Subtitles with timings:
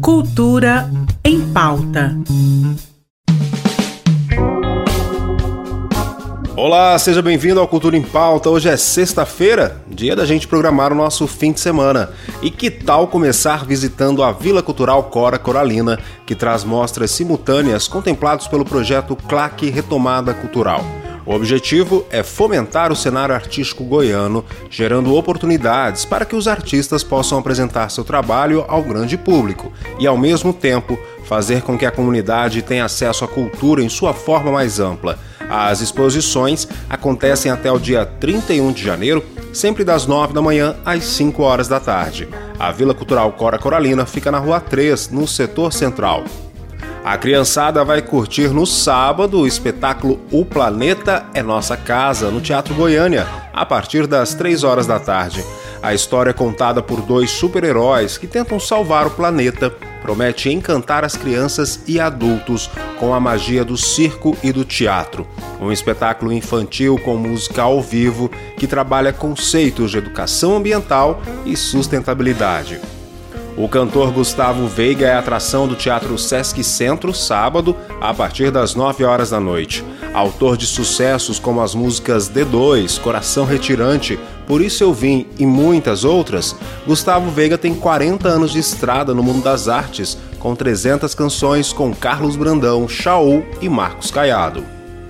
[0.00, 0.90] Cultura
[1.24, 2.16] em pauta.
[6.56, 8.50] Olá, seja bem-vindo ao Cultura em Pauta.
[8.50, 12.10] Hoje é sexta-feira, dia da gente programar o nosso fim de semana.
[12.42, 18.48] E que tal começar visitando a Vila Cultural Cora Coralina, que traz mostras simultâneas contemplados
[18.48, 20.84] pelo projeto Claque Retomada Cultural.
[21.28, 27.38] O objetivo é fomentar o cenário artístico goiano, gerando oportunidades para que os artistas possam
[27.38, 32.62] apresentar seu trabalho ao grande público e, ao mesmo tempo, fazer com que a comunidade
[32.62, 35.18] tenha acesso à cultura em sua forma mais ampla
[35.48, 41.04] as exposições acontecem até o dia 31 de janeiro, sempre das 9 da manhã às
[41.04, 42.28] 5 horas da tarde.
[42.58, 46.24] A Vila Cultural Cora Coralina fica na Rua 3, no setor central.
[47.04, 52.74] A criançada vai curtir no sábado o espetáculo O Planeta é Nossa Casa, no Teatro
[52.74, 55.44] Goiânia, a partir das 3 horas da tarde.
[55.82, 61.16] A história é contada por dois super-heróis que tentam salvar o planeta promete encantar as
[61.16, 65.26] crianças e adultos com a magia do circo e do teatro.
[65.60, 72.80] Um espetáculo infantil com música ao vivo que trabalha conceitos de educação ambiental e sustentabilidade.
[73.58, 79.02] O cantor Gustavo Veiga é atração do Teatro Sesc Centro, sábado, a partir das 9
[79.02, 79.84] horas da noite.
[80.14, 86.04] Autor de sucessos como as músicas D2, Coração Retirante, Por Isso Eu Vim e muitas
[86.04, 86.54] outras,
[86.86, 91.92] Gustavo Veiga tem 40 anos de estrada no mundo das artes, com 300 canções com
[91.92, 94.62] Carlos Brandão, Chaú e Marcos Caiado.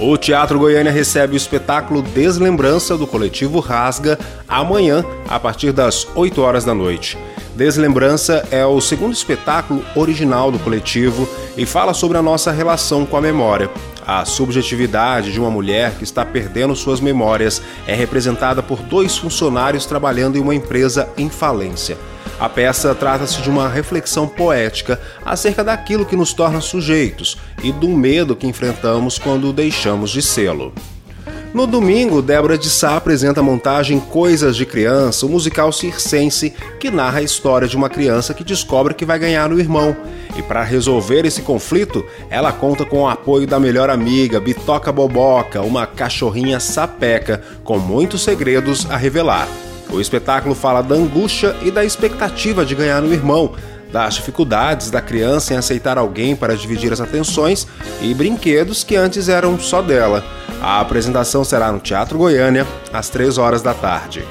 [0.00, 6.42] O Teatro Goiânia recebe o espetáculo Deslembrança do coletivo Rasga amanhã, a partir das 8
[6.42, 7.16] horas da noite.
[7.54, 13.14] Deslembrança é o segundo espetáculo original do coletivo e fala sobre a nossa relação com
[13.14, 13.70] a memória.
[14.06, 19.84] A subjetividade de uma mulher que está perdendo suas memórias é representada por dois funcionários
[19.84, 21.98] trabalhando em uma empresa em falência.
[22.40, 27.88] A peça trata-se de uma reflexão poética acerca daquilo que nos torna sujeitos e do
[27.88, 30.72] medo que enfrentamos quando deixamos de sê-lo.
[31.54, 36.54] No domingo, Débora de Sá apresenta a montagem Coisas de Criança, o um musical circense
[36.80, 39.94] que narra a história de uma criança que descobre que vai ganhar o irmão.
[40.34, 45.60] E para resolver esse conflito, ela conta com o apoio da melhor amiga, Bitoca Boboca,
[45.60, 49.46] uma cachorrinha sapeca com muitos segredos a revelar.
[49.90, 53.52] O espetáculo fala da angústia e da expectativa de ganhar um irmão,
[53.92, 57.66] das dificuldades da criança em aceitar alguém para dividir as atenções
[58.00, 60.24] e brinquedos que antes eram só dela.
[60.62, 64.24] A apresentação será no Teatro Goiânia, às 3 horas da tarde.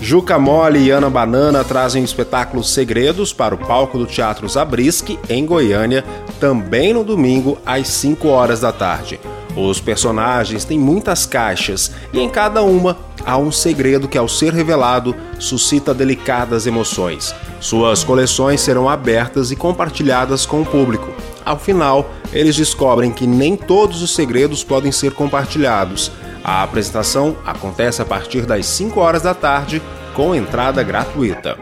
[0.00, 5.18] Juca Mole e Ana Banana trazem o espetáculo Segredos para o palco do Teatro Zabriskie,
[5.28, 6.04] em Goiânia,
[6.38, 9.18] também no domingo, às 5 horas da tarde.
[9.56, 14.52] Os personagens têm muitas caixas e em cada uma há um segredo que, ao ser
[14.52, 17.34] revelado, suscita delicadas emoções.
[17.58, 21.12] Suas coleções serão abertas e compartilhadas com o público.
[21.44, 26.10] Ao final, eles descobrem que nem todos os segredos podem ser compartilhados.
[26.44, 29.82] A apresentação acontece a partir das 5 horas da tarde,
[30.14, 31.56] com entrada gratuita.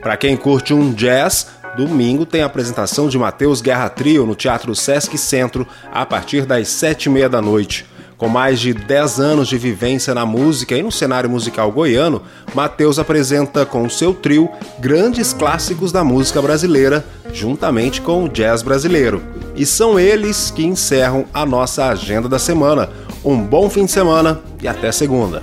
[0.00, 4.74] Para quem curte um jazz, domingo tem a apresentação de Matheus Guerra Trio no Teatro
[4.74, 7.86] Sesc Centro a partir das 7 e meia da noite.
[8.16, 12.22] Com mais de 10 anos de vivência na música e no cenário musical goiano,
[12.54, 19.22] Matheus apresenta com seu trio grandes clássicos da música brasileira, juntamente com o jazz brasileiro.
[19.54, 22.88] E são eles que encerram a nossa agenda da semana.
[23.22, 25.42] Um bom fim de semana e até segunda.